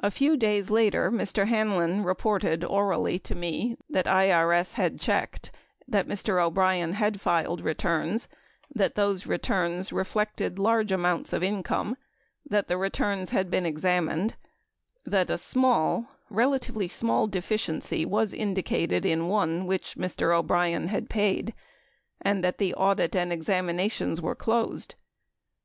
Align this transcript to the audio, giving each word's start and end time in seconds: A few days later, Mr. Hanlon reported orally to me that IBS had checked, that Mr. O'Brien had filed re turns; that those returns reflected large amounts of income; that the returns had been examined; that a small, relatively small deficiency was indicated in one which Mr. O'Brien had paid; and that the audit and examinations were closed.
A 0.00 0.10
few 0.10 0.36
days 0.36 0.68
later, 0.68 1.12
Mr. 1.12 1.46
Hanlon 1.46 2.02
reported 2.02 2.64
orally 2.64 3.20
to 3.20 3.36
me 3.36 3.76
that 3.88 4.06
IBS 4.06 4.72
had 4.74 4.98
checked, 4.98 5.52
that 5.86 6.08
Mr. 6.08 6.42
O'Brien 6.44 6.94
had 6.94 7.20
filed 7.20 7.60
re 7.60 7.74
turns; 7.74 8.26
that 8.74 8.96
those 8.96 9.28
returns 9.28 9.92
reflected 9.92 10.58
large 10.58 10.90
amounts 10.90 11.32
of 11.32 11.44
income; 11.44 11.96
that 12.44 12.66
the 12.66 12.76
returns 12.76 13.30
had 13.30 13.48
been 13.48 13.64
examined; 13.64 14.34
that 15.04 15.30
a 15.30 15.38
small, 15.38 16.08
relatively 16.30 16.88
small 16.88 17.28
deficiency 17.28 18.04
was 18.04 18.32
indicated 18.34 19.06
in 19.06 19.28
one 19.28 19.66
which 19.68 19.94
Mr. 19.94 20.36
O'Brien 20.36 20.88
had 20.88 21.08
paid; 21.08 21.54
and 22.20 22.42
that 22.42 22.58
the 22.58 22.74
audit 22.74 23.14
and 23.14 23.32
examinations 23.32 24.20
were 24.20 24.34
closed. 24.34 24.96